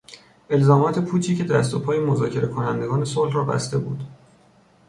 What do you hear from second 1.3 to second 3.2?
که دست و پای مذاکره کنندگان